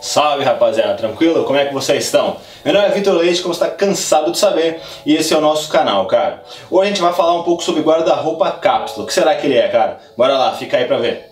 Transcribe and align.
Salve 0.00 0.44
rapaziada, 0.44 0.94
tranquilo? 0.94 1.44
Como 1.44 1.58
é 1.58 1.66
que 1.66 1.74
vocês 1.74 2.04
estão? 2.04 2.38
Meu 2.64 2.72
nome 2.72 2.86
é 2.86 2.90
Vitor 2.90 3.14
Leite, 3.14 3.42
como 3.42 3.52
está 3.52 3.68
cansado 3.68 4.32
de 4.32 4.38
saber, 4.38 4.80
e 5.04 5.14
esse 5.14 5.34
é 5.34 5.36
o 5.36 5.42
nosso 5.42 5.68
canal, 5.68 6.06
cara. 6.06 6.42
Hoje 6.70 6.86
a 6.86 6.88
gente 6.88 7.02
vai 7.02 7.12
falar 7.12 7.34
um 7.34 7.42
pouco 7.42 7.62
sobre 7.62 7.82
guarda-roupa 7.82 8.50
cápsula. 8.52 9.04
O 9.04 9.06
que 9.06 9.12
será 9.12 9.34
que 9.34 9.46
ele 9.46 9.58
é, 9.58 9.68
cara? 9.68 9.98
Bora 10.16 10.38
lá, 10.38 10.52
fica 10.52 10.78
aí 10.78 10.86
pra 10.86 10.96
ver. 10.96 11.29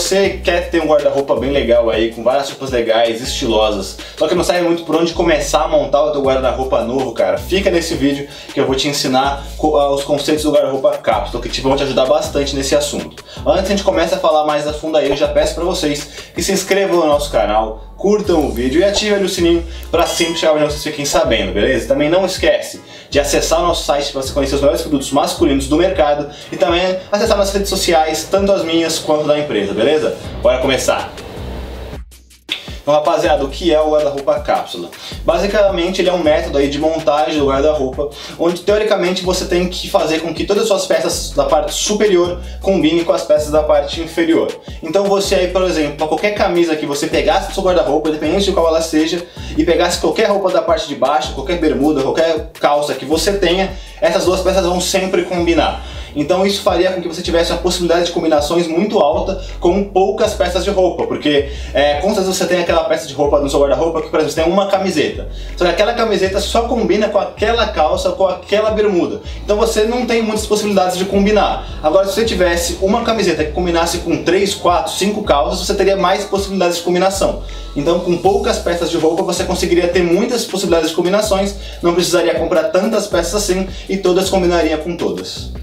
Você 0.00 0.40
quer 0.42 0.70
ter 0.70 0.82
um 0.82 0.86
guarda-roupa 0.86 1.36
bem 1.36 1.50
legal 1.50 1.90
aí, 1.90 2.12
com 2.12 2.22
várias 2.22 2.48
roupas 2.48 2.70
legais, 2.70 3.20
estilosas, 3.20 3.98
só 4.16 4.26
que 4.26 4.34
não 4.34 4.42
sabe 4.42 4.62
muito 4.62 4.82
por 4.84 4.96
onde 4.96 5.12
começar 5.12 5.64
a 5.64 5.68
montar 5.68 6.02
o 6.02 6.12
teu 6.12 6.22
guarda-roupa 6.22 6.82
novo, 6.82 7.12
cara, 7.12 7.36
fica 7.36 7.70
nesse 7.70 7.94
vídeo 7.94 8.26
que 8.52 8.58
eu 8.58 8.66
vou 8.66 8.74
te 8.74 8.88
ensinar 8.88 9.44
ah, 9.62 9.90
os 9.90 10.02
conceitos 10.02 10.44
do 10.44 10.52
guarda-roupa 10.52 10.96
cápsula, 10.98 11.42
que 11.42 11.48
te 11.48 11.60
vão 11.60 11.76
te 11.76 11.82
ajudar 11.82 12.06
bastante 12.06 12.56
nesse 12.56 12.74
assunto. 12.74 13.22
Antes 13.46 13.66
a 13.66 13.68
gente 13.68 13.84
começa 13.84 14.16
a 14.16 14.18
falar 14.18 14.44
mais 14.44 14.66
a 14.66 14.72
fundo 14.72 14.96
aí, 14.96 15.10
eu 15.10 15.16
já 15.16 15.28
peço 15.28 15.54
para 15.54 15.64
vocês 15.64 16.08
que 16.34 16.42
se 16.42 16.50
inscrevam 16.50 17.00
no 17.00 17.06
nosso 17.06 17.30
canal, 17.30 17.89
curtam 18.00 18.46
o 18.46 18.50
vídeo 18.50 18.80
e 18.80 18.84
ativem 18.84 19.22
o 19.22 19.28
sininho 19.28 19.62
para 19.90 20.06
sempre 20.06 20.36
chegar 20.36 20.54
onde 20.54 20.64
vocês 20.64 20.82
fiquem 20.82 21.04
sabendo, 21.04 21.52
beleza? 21.52 21.86
Também 21.86 22.08
não 22.08 22.24
esquece 22.24 22.80
de 23.10 23.20
acessar 23.20 23.60
o 23.60 23.66
nosso 23.66 23.84
site 23.84 24.10
para 24.10 24.22
você 24.22 24.32
conhecer 24.32 24.54
os 24.54 24.62
melhores 24.62 24.80
produtos 24.80 25.12
masculinos 25.12 25.68
do 25.68 25.76
mercado 25.76 26.30
e 26.50 26.56
também 26.56 26.96
acessar 27.12 27.36
nossas 27.36 27.52
redes 27.52 27.68
sociais, 27.68 28.26
tanto 28.30 28.50
as 28.52 28.64
minhas 28.64 28.98
quanto 28.98 29.26
da 29.26 29.38
empresa, 29.38 29.74
beleza? 29.74 30.16
Bora 30.42 30.60
começar! 30.60 31.29
Então, 32.90 32.98
rapaziada, 32.98 33.44
o 33.44 33.48
que 33.48 33.72
é 33.72 33.80
o 33.80 33.92
guarda-roupa 33.92 34.40
cápsula? 34.40 34.90
Basicamente, 35.24 36.02
ele 36.02 36.08
é 36.08 36.12
um 36.12 36.18
método 36.18 36.58
aí 36.58 36.68
de 36.68 36.76
montagem 36.76 37.38
do 37.38 37.46
guarda-roupa, 37.46 38.10
onde 38.36 38.62
teoricamente 38.62 39.22
você 39.22 39.44
tem 39.44 39.68
que 39.68 39.88
fazer 39.88 40.18
com 40.18 40.34
que 40.34 40.44
todas 40.44 40.64
as 40.64 40.68
suas 40.68 40.86
peças 40.86 41.30
da 41.30 41.44
parte 41.44 41.72
superior 41.72 42.40
combinem 42.60 43.04
com 43.04 43.12
as 43.12 43.22
peças 43.22 43.52
da 43.52 43.62
parte 43.62 44.00
inferior. 44.00 44.48
Então, 44.82 45.04
você 45.04 45.36
aí, 45.36 45.48
por 45.48 45.62
exemplo, 45.62 46.08
qualquer 46.08 46.32
camisa 46.32 46.74
que 46.74 46.84
você 46.84 47.06
pegasse 47.06 47.50
do 47.50 47.54
seu 47.54 47.62
guarda-roupa, 47.62 48.08
independente 48.08 48.46
de 48.46 48.52
qual 48.52 48.66
ela 48.66 48.82
seja, 48.82 49.24
e 49.56 49.64
pegasse 49.64 50.00
qualquer 50.00 50.28
roupa 50.28 50.50
da 50.50 50.60
parte 50.60 50.88
de 50.88 50.96
baixo, 50.96 51.32
qualquer 51.34 51.60
bermuda, 51.60 52.02
qualquer 52.02 52.50
calça 52.58 52.92
que 52.94 53.04
você 53.04 53.34
tenha, 53.34 53.72
essas 54.00 54.24
duas 54.24 54.40
peças 54.40 54.66
vão 54.66 54.80
sempre 54.80 55.22
combinar. 55.22 55.80
Então 56.14 56.46
isso 56.46 56.62
faria 56.62 56.92
com 56.92 57.00
que 57.00 57.08
você 57.08 57.22
tivesse 57.22 57.52
uma 57.52 57.58
possibilidade 57.58 58.06
de 58.06 58.12
combinações 58.12 58.66
muito 58.66 58.98
alta 58.98 59.42
com 59.58 59.84
poucas 59.84 60.34
peças 60.34 60.64
de 60.64 60.70
roupa, 60.70 61.06
porque 61.06 61.48
é, 61.72 61.94
com 61.94 62.08
certeza 62.08 62.32
você 62.32 62.46
tem 62.46 62.60
aquela 62.60 62.84
peça 62.84 63.06
de 63.06 63.14
roupa 63.14 63.40
no 63.40 63.48
seu 63.48 63.60
guarda-roupa 63.60 64.02
que, 64.02 64.08
por 64.08 64.20
exemplo, 64.20 64.34
você 64.34 64.42
tem 64.42 64.52
uma 64.52 64.66
camiseta. 64.66 65.28
Só 65.56 65.64
que 65.64 65.70
aquela 65.70 65.94
camiseta 65.94 66.40
só 66.40 66.62
combina 66.62 67.08
com 67.08 67.18
aquela 67.18 67.66
calça, 67.68 68.10
com 68.12 68.26
aquela 68.26 68.70
bermuda. 68.70 69.20
Então 69.44 69.56
você 69.56 69.84
não 69.84 70.06
tem 70.06 70.22
muitas 70.22 70.46
possibilidades 70.46 70.96
de 70.96 71.04
combinar. 71.04 71.66
Agora, 71.82 72.06
se 72.06 72.14
você 72.14 72.24
tivesse 72.24 72.78
uma 72.80 73.02
camiseta 73.02 73.44
que 73.44 73.52
combinasse 73.52 73.98
com 73.98 74.22
3, 74.22 74.54
4, 74.54 74.92
5 74.92 75.22
calças, 75.22 75.66
você 75.66 75.74
teria 75.74 75.96
mais 75.96 76.24
possibilidades 76.24 76.78
de 76.78 76.82
combinação. 76.82 77.42
Então, 77.76 78.00
com 78.00 78.16
poucas 78.18 78.58
peças 78.58 78.90
de 78.90 78.96
roupa, 78.96 79.22
você 79.22 79.44
conseguiria 79.44 79.88
ter 79.88 80.02
muitas 80.02 80.44
possibilidades 80.44 80.90
de 80.90 80.96
combinações, 80.96 81.54
não 81.82 81.94
precisaria 81.94 82.34
comprar 82.34 82.64
tantas 82.64 83.06
peças 83.06 83.34
assim 83.34 83.68
e 83.88 83.96
todas 83.96 84.28
combinariam 84.28 84.78
com 84.78 84.96
todas. 84.96 85.59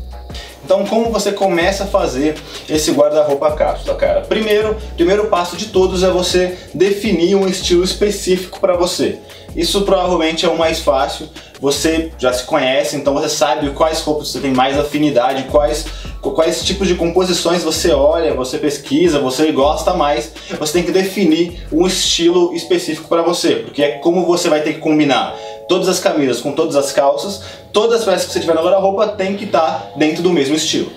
Então, 0.68 0.86
como 0.86 1.10
você 1.10 1.32
começa 1.32 1.86
a 1.86 1.88
fazer 1.88 2.36
esse 2.68 2.92
guarda-roupa 2.92 3.54
cápsula, 3.54 3.96
cara? 3.96 4.20
Primeiro, 4.20 4.76
primeiro 4.98 5.28
passo 5.28 5.56
de 5.56 5.68
todos 5.68 6.04
é 6.04 6.10
você 6.10 6.58
definir 6.74 7.36
um 7.36 7.48
estilo 7.48 7.86
específico 7.86 8.60
para 8.60 8.76
você. 8.76 9.18
Isso 9.56 9.84
provavelmente 9.84 10.46
é 10.46 10.50
o 10.50 10.58
mais 10.58 10.82
fácil. 10.82 11.30
Você 11.62 12.12
já 12.20 12.34
se 12.34 12.44
conhece, 12.44 12.98
então 12.98 13.14
você 13.14 13.30
sabe 13.30 13.70
quais 13.70 14.02
roupas 14.02 14.28
você 14.28 14.42
tem 14.42 14.52
mais 14.52 14.78
afinidade, 14.78 15.44
quais 15.44 15.86
quais 16.22 16.62
tipos 16.66 16.90
de 16.90 16.96
composições 16.96 17.64
você 17.64 17.92
olha, 17.92 18.34
você 18.34 18.58
pesquisa, 18.58 19.18
você 19.18 19.50
gosta 19.54 19.94
mais, 19.94 20.34
você 20.60 20.74
tem 20.74 20.84
que 20.84 20.92
definir 20.92 21.66
um 21.72 21.88
estilo 21.88 22.54
específico 22.54 23.08
para 23.08 23.22
você, 23.22 23.56
porque 23.56 23.82
é 23.82 23.92
como 24.00 24.26
você 24.26 24.50
vai 24.50 24.62
ter 24.62 24.74
que 24.74 24.80
combinar 24.80 25.34
todas 25.68 25.88
as 25.88 26.00
camisas 26.00 26.42
com 26.42 26.52
todas 26.52 26.76
as 26.76 26.92
calças, 26.92 27.42
todas 27.72 28.00
as 28.00 28.06
peças 28.06 28.26
que 28.28 28.34
você 28.34 28.40
tiver 28.40 28.56
na 28.56 28.62
guarda-roupa 28.62 29.08
tem 29.10 29.36
que 29.36 29.46
estar 29.46 29.62
tá 29.62 29.92
dentro 29.96 30.24
do 30.24 30.32
mesmo 30.32 30.56
estilo. 30.56 30.92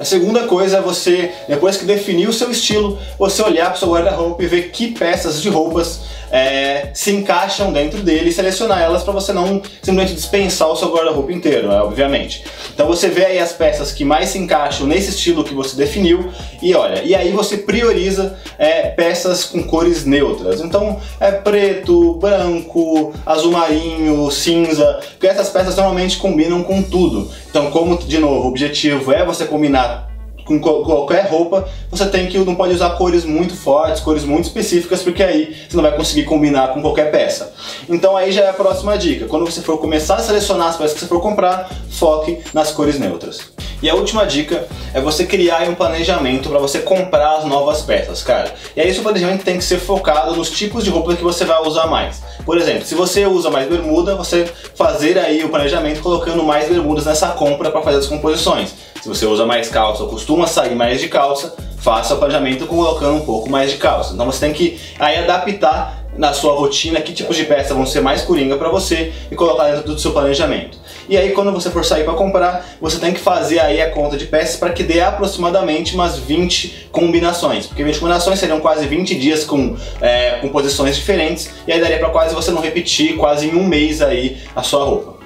A 0.00 0.04
segunda 0.04 0.46
coisa 0.46 0.78
é 0.78 0.80
você, 0.80 1.30
depois 1.46 1.76
que 1.76 1.84
definir 1.84 2.26
o 2.26 2.32
seu 2.32 2.50
estilo, 2.50 2.98
você 3.18 3.42
olhar 3.42 3.66
para 3.66 3.76
o 3.76 3.78
seu 3.78 3.90
guarda-roupa 3.90 4.42
e 4.42 4.46
ver 4.46 4.70
que 4.70 4.92
peças 4.92 5.42
de 5.42 5.50
roupas 5.50 6.00
é, 6.30 6.88
se 6.94 7.10
encaixam 7.10 7.72
dentro 7.72 8.00
dele 8.02 8.30
e 8.30 8.32
selecionar 8.32 8.80
elas 8.80 9.02
para 9.02 9.12
você 9.12 9.32
não 9.32 9.62
simplesmente 9.82 10.14
dispensar 10.14 10.68
o 10.68 10.76
seu 10.76 10.92
guarda-roupa 10.92 11.32
inteiro, 11.32 11.68
né, 11.68 11.80
obviamente. 11.80 12.44
Então 12.72 12.86
você 12.86 13.08
vê 13.08 13.24
aí 13.24 13.38
as 13.38 13.52
peças 13.52 13.92
que 13.92 14.04
mais 14.04 14.30
se 14.30 14.38
encaixam 14.38 14.86
nesse 14.86 15.10
estilo 15.10 15.44
que 15.44 15.54
você 15.54 15.76
definiu 15.76 16.30
e 16.62 16.74
olha, 16.74 17.02
e 17.02 17.14
aí 17.14 17.30
você 17.32 17.58
prioriza 17.58 18.38
é, 18.58 18.82
peças 18.90 19.44
com 19.44 19.62
cores 19.62 20.04
neutras. 20.04 20.60
Então 20.60 21.00
é 21.18 21.30
preto, 21.32 22.14
branco, 22.14 23.12
azul 23.24 23.52
marinho, 23.52 24.30
cinza, 24.30 25.00
porque 25.10 25.26
essas 25.26 25.48
peças 25.48 25.76
normalmente 25.76 26.18
combinam 26.18 26.62
com 26.62 26.82
tudo. 26.82 27.30
Então, 27.48 27.70
como 27.70 27.98
de 27.98 28.18
novo, 28.18 28.44
o 28.44 28.48
objetivo 28.48 29.12
é 29.12 29.24
você 29.24 29.44
combinar 29.44 30.09
com 30.58 30.82
qualquer 30.82 31.26
roupa, 31.26 31.68
você 31.90 32.06
tem 32.06 32.26
que 32.26 32.38
não 32.38 32.56
pode 32.56 32.74
usar 32.74 32.90
cores 32.90 33.24
muito 33.24 33.54
fortes, 33.54 34.00
cores 34.00 34.24
muito 34.24 34.46
específicas, 34.46 35.02
porque 35.02 35.22
aí 35.22 35.56
você 35.68 35.76
não 35.76 35.82
vai 35.82 35.94
conseguir 35.96 36.24
combinar 36.24 36.74
com 36.74 36.82
qualquer 36.82 37.10
peça. 37.12 37.52
Então 37.88 38.16
aí 38.16 38.32
já 38.32 38.42
é 38.42 38.48
a 38.48 38.52
próxima 38.52 38.98
dica. 38.98 39.26
Quando 39.26 39.46
você 39.46 39.60
for 39.60 39.78
começar 39.78 40.16
a 40.16 40.20
selecionar 40.20 40.68
as 40.68 40.76
peças 40.76 40.94
que 40.94 41.00
você 41.00 41.06
for 41.06 41.20
comprar, 41.20 41.70
foque 41.90 42.40
nas 42.52 42.72
cores 42.72 42.98
neutras. 42.98 43.59
E 43.82 43.88
a 43.88 43.94
última 43.94 44.26
dica 44.26 44.66
é 44.92 45.00
você 45.00 45.24
criar 45.24 45.68
um 45.68 45.74
planejamento 45.74 46.50
para 46.50 46.58
você 46.58 46.80
comprar 46.80 47.38
as 47.38 47.44
novas 47.44 47.80
peças, 47.80 48.22
cara. 48.22 48.52
E 48.76 48.80
aí 48.80 48.92
seu 48.92 49.02
planejamento 49.02 49.42
tem 49.42 49.56
que 49.56 49.64
ser 49.64 49.78
focado 49.78 50.36
nos 50.36 50.50
tipos 50.50 50.84
de 50.84 50.90
roupa 50.90 51.16
que 51.16 51.22
você 51.22 51.44
vai 51.46 51.62
usar 51.62 51.86
mais. 51.86 52.22
Por 52.44 52.58
exemplo, 52.58 52.84
se 52.84 52.94
você 52.94 53.24
usa 53.26 53.50
mais 53.50 53.68
bermuda, 53.68 54.14
você 54.16 54.50
fazer 54.74 55.18
aí 55.18 55.42
o 55.44 55.48
planejamento 55.48 56.02
colocando 56.02 56.42
mais 56.42 56.68
bermudas 56.68 57.06
nessa 57.06 57.28
compra 57.28 57.70
para 57.70 57.80
fazer 57.80 57.98
as 57.98 58.06
composições. 58.06 58.74
Se 59.00 59.08
você 59.08 59.24
usa 59.24 59.46
mais 59.46 59.68
calça 59.70 60.02
ou 60.02 60.10
costuma 60.10 60.46
sair 60.46 60.74
mais 60.74 61.00
de 61.00 61.08
calça, 61.08 61.54
faça 61.78 62.14
o 62.14 62.18
planejamento 62.18 62.66
colocando 62.66 63.16
um 63.16 63.24
pouco 63.24 63.48
mais 63.48 63.70
de 63.70 63.78
calça. 63.78 64.12
Então 64.12 64.26
você 64.26 64.40
tem 64.40 64.52
que 64.52 64.78
aí 64.98 65.16
adaptar 65.16 66.04
na 66.16 66.34
sua 66.34 66.52
rotina 66.52 67.00
que 67.00 67.12
tipos 67.12 67.36
de 67.36 67.44
peças 67.44 67.74
vão 67.74 67.86
ser 67.86 68.02
mais 68.02 68.20
coringa 68.22 68.56
para 68.56 68.68
você 68.68 69.12
e 69.30 69.34
colocar 69.34 69.70
dentro 69.70 69.94
do 69.94 69.98
seu 69.98 70.12
planejamento. 70.12 70.78
E 71.08 71.16
aí 71.16 71.30
quando 71.32 71.52
você 71.52 71.70
for 71.70 71.84
sair 71.84 72.04
para 72.04 72.14
comprar, 72.14 72.76
você 72.80 72.98
tem 72.98 73.12
que 73.12 73.20
fazer 73.20 73.60
aí 73.60 73.80
a 73.80 73.90
conta 73.90 74.16
de 74.16 74.26
peças 74.26 74.56
para 74.56 74.70
que 74.70 74.82
dê 74.82 75.00
aproximadamente 75.00 75.94
umas 75.94 76.18
20 76.18 76.88
combinações, 76.90 77.66
porque 77.66 77.84
20 77.84 77.98
combinações 77.98 78.38
seriam 78.38 78.60
quase 78.60 78.86
20 78.86 79.14
dias 79.18 79.44
com 79.44 79.76
é, 80.00 80.38
composições 80.40 80.96
diferentes 80.96 81.50
e 81.66 81.72
aí 81.72 81.80
daria 81.80 81.98
para 81.98 82.10
quase 82.10 82.34
você 82.34 82.50
não 82.50 82.60
repetir 82.60 83.16
quase 83.16 83.46
em 83.46 83.54
um 83.54 83.64
mês 83.64 84.02
aí 84.02 84.38
a 84.54 84.62
sua 84.62 84.84
roupa. 84.84 85.19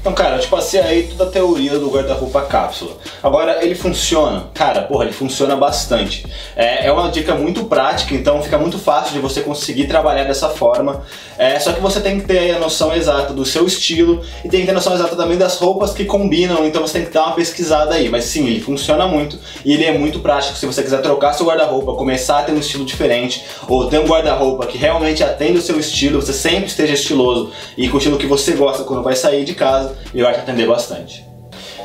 Então, 0.00 0.14
cara, 0.14 0.36
eu 0.36 0.40
te 0.40 0.48
passei 0.48 0.80
aí 0.80 1.02
toda 1.02 1.24
a 1.24 1.30
teoria 1.30 1.78
do 1.78 1.90
guarda-roupa 1.90 2.40
cápsula. 2.42 2.92
Agora, 3.22 3.62
ele 3.62 3.74
funciona? 3.74 4.46
Cara, 4.54 4.80
porra, 4.80 5.04
ele 5.04 5.12
funciona 5.12 5.54
bastante. 5.56 6.24
É, 6.56 6.86
é, 6.86 6.92
uma 6.92 7.10
dica 7.10 7.34
muito 7.34 7.64
prática, 7.64 8.14
então 8.14 8.42
fica 8.42 8.56
muito 8.56 8.78
fácil 8.78 9.12
de 9.12 9.18
você 9.18 9.42
conseguir 9.42 9.88
trabalhar 9.88 10.24
dessa 10.24 10.48
forma. 10.48 11.02
É, 11.36 11.58
só 11.60 11.74
que 11.74 11.82
você 11.82 12.00
tem 12.00 12.18
que 12.18 12.26
ter 12.26 12.56
a 12.56 12.58
noção 12.58 12.94
exata 12.94 13.34
do 13.34 13.44
seu 13.44 13.66
estilo 13.66 14.22
e 14.42 14.48
tem 14.48 14.60
que 14.60 14.66
ter 14.66 14.72
a 14.72 14.74
noção 14.74 14.94
exata 14.94 15.14
também 15.14 15.36
das 15.36 15.58
roupas 15.58 15.92
que 15.92 16.06
combinam, 16.06 16.64
então 16.64 16.80
você 16.80 16.94
tem 16.94 17.04
que 17.06 17.12
dar 17.12 17.26
uma 17.26 17.34
pesquisada 17.34 17.94
aí. 17.94 18.08
Mas 18.08 18.24
sim, 18.24 18.46
ele 18.46 18.60
funciona 18.60 19.06
muito 19.06 19.38
e 19.66 19.74
ele 19.74 19.84
é 19.84 19.92
muito 19.92 20.20
prático. 20.20 20.56
Se 20.56 20.64
você 20.64 20.82
quiser 20.82 21.02
trocar 21.02 21.34
seu 21.34 21.44
guarda-roupa, 21.44 21.92
começar 21.92 22.38
a 22.38 22.42
ter 22.44 22.52
um 22.52 22.58
estilo 22.58 22.86
diferente, 22.86 23.44
ou 23.68 23.86
ter 23.86 24.00
um 24.00 24.06
guarda-roupa 24.06 24.66
que 24.66 24.78
realmente 24.78 25.22
atende 25.22 25.58
o 25.58 25.62
seu 25.62 25.78
estilo, 25.78 26.22
você 26.22 26.32
sempre 26.32 26.68
esteja 26.70 26.94
estiloso 26.94 27.50
e 27.76 27.86
com 27.86 27.96
o 27.96 27.98
estilo 27.98 28.16
que 28.16 28.26
você 28.26 28.52
gosta 28.52 28.82
quando 28.82 29.02
vai 29.02 29.14
sair 29.14 29.44
de 29.44 29.52
casa, 29.52 29.89
e 30.12 30.22
vai 30.22 30.34
te 30.34 30.40
atender 30.40 30.66
bastante. 30.66 31.30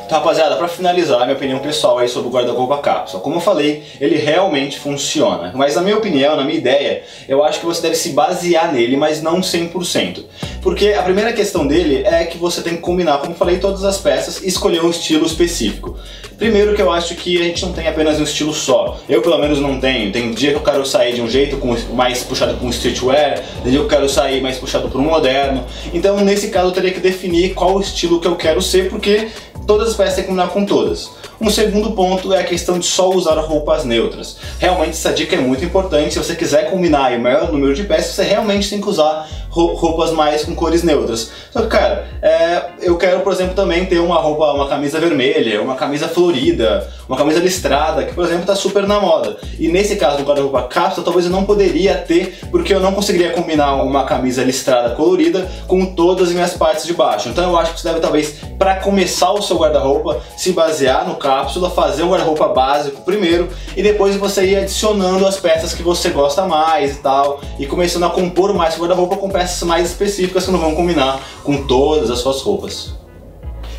Então, 0.06 0.18
rapaziada, 0.18 0.54
para 0.54 0.68
finalizar, 0.68 1.22
minha 1.22 1.34
opinião 1.34 1.58
pessoal 1.58 1.98
aí 1.98 2.08
sobre 2.08 2.28
o 2.28 2.30
guarda-roupa 2.30 2.78
cápsula. 2.78 3.20
Como 3.20 3.36
eu 3.36 3.40
falei, 3.40 3.82
ele 4.00 4.14
realmente 4.14 4.78
funciona. 4.78 5.50
Mas 5.52 5.74
na 5.74 5.82
minha 5.82 5.96
opinião, 5.96 6.36
na 6.36 6.44
minha 6.44 6.56
ideia, 6.56 7.02
eu 7.28 7.42
acho 7.42 7.58
que 7.58 7.66
você 7.66 7.82
deve 7.82 7.96
se 7.96 8.10
basear 8.10 8.72
nele, 8.72 8.96
mas 8.96 9.20
não 9.20 9.40
100%. 9.40 10.24
Porque 10.62 10.90
a 10.90 11.02
primeira 11.02 11.32
questão 11.32 11.66
dele 11.66 12.04
é 12.04 12.24
que 12.24 12.38
você 12.38 12.62
tem 12.62 12.76
que 12.76 12.82
combinar, 12.82 13.18
como 13.18 13.32
eu 13.32 13.36
falei, 13.36 13.58
todas 13.58 13.82
as 13.82 13.98
peças 13.98 14.40
e 14.44 14.46
escolher 14.46 14.84
um 14.84 14.90
estilo 14.90 15.26
específico. 15.26 15.98
Primeiro 16.38 16.74
que 16.74 16.82
eu 16.82 16.92
acho 16.92 17.14
que 17.14 17.40
a 17.40 17.44
gente 17.44 17.64
não 17.64 17.72
tem 17.72 17.88
apenas 17.88 18.20
um 18.20 18.24
estilo 18.24 18.52
só. 18.52 19.00
Eu 19.08 19.22
pelo 19.22 19.38
menos 19.38 19.58
não 19.58 19.80
tenho. 19.80 20.12
Tem 20.12 20.32
dia 20.32 20.50
que 20.50 20.56
eu 20.56 20.62
quero 20.62 20.84
sair 20.84 21.14
de 21.14 21.22
um 21.22 21.28
jeito 21.28 21.56
com, 21.56 21.74
mais 21.94 22.22
puxado 22.22 22.54
com 22.58 22.68
streetwear, 22.68 23.42
tem 23.62 23.72
dia 23.72 23.80
que 23.80 23.86
eu 23.86 23.88
quero 23.88 24.08
sair 24.08 24.42
mais 24.42 24.58
puxado 24.58 24.88
para 24.88 25.00
um 25.00 25.04
moderno. 25.04 25.64
Então 25.94 26.20
nesse 26.20 26.48
caso 26.48 26.68
eu 26.68 26.72
teria 26.72 26.90
que 26.90 27.00
definir 27.00 27.54
qual 27.54 27.76
o 27.76 27.80
estilo 27.80 28.20
que 28.20 28.28
eu 28.28 28.36
quero 28.36 28.60
ser, 28.60 28.90
porque 28.90 29.28
todas 29.66 29.88
as 29.88 29.96
peças 29.96 30.14
têm 30.14 30.24
que 30.24 30.30
combinar 30.30 30.48
com 30.48 30.64
todas. 30.64 31.10
Um 31.38 31.50
segundo 31.50 31.90
ponto 31.92 32.32
é 32.32 32.40
a 32.40 32.44
questão 32.44 32.78
de 32.78 32.86
só 32.86 33.10
usar 33.10 33.38
roupas 33.40 33.84
neutras. 33.84 34.38
Realmente 34.58 34.92
essa 34.92 35.12
dica 35.12 35.36
é 35.36 35.38
muito 35.38 35.62
importante, 35.64 36.14
se 36.14 36.18
você 36.18 36.34
quiser 36.34 36.70
combinar 36.70 37.12
o 37.12 37.20
maior 37.20 37.52
número 37.52 37.74
de 37.74 37.84
peças, 37.84 38.14
você 38.14 38.22
realmente 38.22 38.70
tem 38.70 38.80
que 38.80 38.88
usar 38.88 39.28
roupas 39.50 40.10
mais 40.10 40.44
com 40.44 40.54
cores 40.54 40.82
neutras. 40.82 41.30
Só 41.50 41.62
que, 41.62 41.68
cara, 41.68 42.06
é, 42.20 42.62
eu 42.82 42.96
quero, 42.96 43.20
por 43.20 43.32
exemplo, 43.32 43.54
também 43.54 43.86
ter 43.86 43.98
uma 43.98 44.16
roupa, 44.16 44.52
uma 44.52 44.68
camisa 44.68 45.00
vermelha, 45.00 45.62
uma 45.62 45.74
camisa 45.74 46.08
florida, 46.08 46.86
uma 47.08 47.16
camisa 47.16 47.38
listrada, 47.38 48.04
que, 48.04 48.14
por 48.14 48.24
exemplo, 48.24 48.44
tá 48.44 48.54
super 48.54 48.86
na 48.86 49.00
moda. 49.00 49.36
E 49.58 49.68
nesse 49.68 49.96
caso 49.96 50.18
do 50.18 50.24
guarda-roupa 50.24 50.62
cápsula, 50.64 51.04
talvez 51.04 51.24
eu 51.26 51.32
não 51.32 51.44
poderia 51.44 51.94
ter, 51.94 52.38
porque 52.50 52.74
eu 52.74 52.80
não 52.80 52.92
conseguiria 52.92 53.30
combinar 53.30 53.74
uma 53.76 54.04
camisa 54.04 54.42
listrada 54.42 54.94
colorida 54.94 55.48
com 55.66 55.86
todas 55.86 56.28
as 56.28 56.34
minhas 56.34 56.54
partes 56.54 56.84
de 56.84 56.92
baixo. 56.92 57.28
Então 57.28 57.50
eu 57.50 57.58
acho 57.58 57.72
que 57.72 57.80
você 57.80 57.88
deve, 57.88 58.00
talvez, 58.00 58.34
para 58.58 58.76
começar 58.76 59.32
o 59.32 59.40
seu 59.40 59.56
guarda-roupa, 59.56 60.20
se 60.36 60.52
basear 60.52 61.08
no 61.08 61.16
cápsula, 61.26 61.70
fazer 61.70 62.04
um 62.04 62.10
guarda-roupa 62.10 62.48
básico 62.48 63.02
primeiro, 63.02 63.48
e 63.76 63.82
depois 63.82 64.14
você 64.16 64.46
ir 64.46 64.56
adicionando 64.56 65.26
as 65.26 65.40
peças 65.40 65.74
que 65.74 65.82
você 65.82 66.10
gosta 66.10 66.46
mais 66.46 66.96
e 66.96 66.98
tal, 67.00 67.40
e 67.58 67.66
começando 67.66 68.04
a 68.04 68.10
compor 68.10 68.54
mais 68.54 68.76
o 68.76 68.80
guarda-roupa 68.80 69.16
com 69.16 69.28
peças 69.28 69.60
mais 69.64 69.90
específicas 69.90 70.44
que 70.44 70.52
não 70.52 70.60
vão 70.60 70.74
combinar 70.74 71.20
com 71.42 71.66
todas 71.66 72.10
as 72.10 72.20
suas 72.20 72.40
roupas. 72.42 73.05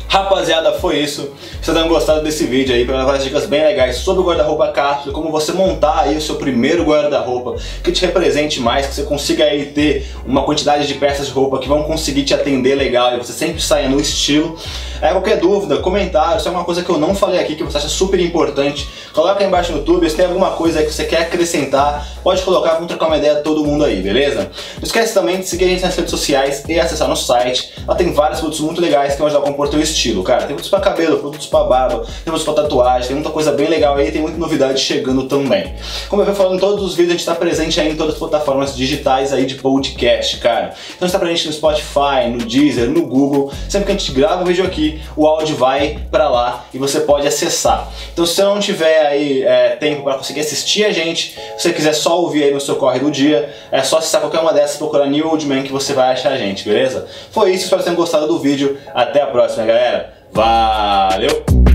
Rapaziada, 0.08 0.72
foi 0.72 1.00
isso. 1.00 1.30
Vocês 1.60 1.76
tenham 1.76 1.86
gostado 1.86 2.22
desse 2.22 2.46
vídeo 2.46 2.74
aí 2.74 2.86
para 2.86 3.04
várias 3.04 3.22
dicas 3.24 3.44
bem 3.44 3.62
legais 3.62 3.96
sobre 3.96 4.22
o 4.22 4.24
guarda-roupa 4.24 4.68
cápsula, 4.68 5.12
como 5.12 5.30
você 5.30 5.52
montar 5.52 6.00
aí 6.00 6.16
o 6.16 6.20
seu 6.20 6.36
primeiro 6.36 6.82
guarda-roupa 6.82 7.56
que 7.84 7.92
te 7.92 8.06
represente 8.06 8.58
mais, 8.58 8.86
que 8.86 8.94
você 8.94 9.02
consiga 9.02 9.44
aí 9.44 9.66
ter 9.66 10.10
uma 10.24 10.44
quantidade 10.44 10.86
de 10.86 10.94
peças 10.94 11.26
de 11.26 11.32
roupa 11.32 11.58
que 11.58 11.68
vão 11.68 11.82
conseguir 11.82 12.24
te 12.24 12.32
atender 12.32 12.74
legal 12.74 13.14
e 13.14 13.18
você 13.18 13.34
sempre 13.34 13.60
saia 13.60 13.86
no 13.86 14.00
estilo. 14.00 14.56
É, 15.00 15.10
qualquer 15.10 15.38
dúvida, 15.38 15.76
comentário, 15.76 16.40
se 16.40 16.48
é 16.48 16.50
uma 16.50 16.64
coisa 16.64 16.82
que 16.82 16.90
eu 16.90 16.98
não 16.98 17.14
falei 17.14 17.38
aqui 17.38 17.54
que 17.54 17.62
você 17.62 17.76
acha 17.76 17.88
super 17.88 18.18
importante, 18.18 18.88
coloca 19.12 19.40
aí 19.40 19.46
embaixo 19.46 19.70
no 19.72 19.78
YouTube, 19.78 20.08
se 20.08 20.16
tem 20.16 20.26
alguma 20.26 20.52
coisa 20.52 20.82
que 20.82 20.92
você 20.92 21.04
quer 21.04 21.22
acrescentar, 21.22 22.04
pode 22.22 22.42
colocar, 22.42 22.74
vamos 22.74 22.88
trocar 22.88 23.06
uma 23.06 23.16
ideia 23.16 23.36
todo 23.36 23.64
mundo 23.64 23.84
aí, 23.84 24.02
beleza? 24.02 24.50
Não 24.76 24.82
esquece 24.82 25.14
também 25.14 25.38
de 25.38 25.46
seguir 25.46 25.66
a 25.66 25.68
gente 25.68 25.82
nas 25.82 25.94
redes 25.94 26.10
sociais 26.10 26.64
e 26.66 26.80
acessar 26.80 27.06
nosso 27.06 27.26
site, 27.26 27.74
lá 27.86 27.94
tem 27.94 28.12
vários 28.12 28.40
produtos 28.40 28.60
muito 28.60 28.80
legais 28.80 29.12
que 29.12 29.18
vão 29.18 29.28
ajudar 29.28 29.44
a 29.44 29.46
compor 29.46 29.68
teu 29.68 29.80
estilo, 29.80 29.97
cara. 30.22 30.40
Tem 30.40 30.48
produtos 30.48 30.70
pra 30.70 30.80
cabelo, 30.80 31.18
produtos 31.18 31.46
pra 31.46 31.64
barba, 31.64 32.00
tem 32.00 32.24
produtos 32.24 32.44
pra 32.44 32.54
tatuagem, 32.62 33.08
tem 33.08 33.16
muita 33.16 33.30
coisa 33.30 33.52
bem 33.52 33.68
legal 33.68 33.96
aí, 33.96 34.10
tem 34.10 34.20
muita 34.20 34.38
novidade 34.38 34.80
chegando 34.80 35.24
também. 35.24 35.74
Como 36.08 36.22
eu 36.22 36.26
venho 36.26 36.36
falando 36.36 36.56
em 36.56 36.58
todos 36.58 36.84
os 36.84 36.94
vídeos, 36.94 37.14
a 37.14 37.16
gente 37.16 37.26
tá 37.26 37.34
presente 37.34 37.80
aí 37.80 37.90
em 37.90 37.96
todas 37.96 38.14
as 38.14 38.18
plataformas 38.18 38.76
digitais 38.76 39.32
aí 39.32 39.44
de 39.44 39.56
podcast, 39.56 40.38
cara. 40.38 40.74
Então 40.96 41.00
a 41.00 41.04
gente 41.06 41.12
tá 41.12 41.18
presente 41.18 41.46
no 41.46 41.52
Spotify, 41.52 42.28
no 42.30 42.38
Deezer, 42.38 42.88
no 42.88 43.06
Google, 43.06 43.52
sempre 43.68 43.86
que 43.86 43.92
a 43.92 43.96
gente 43.96 44.12
grava 44.12 44.42
um 44.42 44.46
vídeo 44.46 44.64
aqui, 44.64 45.00
o 45.16 45.26
áudio 45.26 45.56
vai 45.56 45.98
para 46.10 46.28
lá 46.28 46.66
e 46.72 46.78
você 46.78 47.00
pode 47.00 47.26
acessar. 47.26 47.90
Então 48.12 48.24
se 48.24 48.34
você 48.34 48.42
não 48.42 48.58
tiver 48.60 49.06
aí 49.06 49.42
é, 49.42 49.76
tempo 49.76 50.02
para 50.02 50.14
conseguir 50.14 50.40
assistir 50.40 50.84
a 50.84 50.92
gente, 50.92 51.34
se 51.56 51.62
você 51.62 51.72
quiser 51.72 51.92
só 51.92 52.20
ouvir 52.20 52.44
aí 52.44 52.54
no 52.54 52.60
seu 52.60 52.76
corre 52.76 52.98
do 53.00 53.10
dia, 53.10 53.54
é 53.70 53.82
só 53.82 53.98
acessar 53.98 54.20
qualquer 54.20 54.40
uma 54.40 54.52
dessas, 54.52 54.76
procurar 54.76 55.06
New 55.06 55.28
Old 55.28 55.46
Man 55.46 55.62
que 55.62 55.72
você 55.72 55.92
vai 55.92 56.12
achar 56.12 56.32
a 56.32 56.36
gente, 56.36 56.64
beleza? 56.64 57.06
Foi 57.30 57.50
isso, 57.52 57.64
espero 57.64 57.80
que 57.80 57.84
tenham 57.84 57.96
gostado 57.96 58.26
do 58.26 58.38
vídeo. 58.38 58.78
Até 58.94 59.22
a 59.22 59.26
próxima, 59.26 59.64
galera. 59.88 60.12
Valeu! 60.32 61.67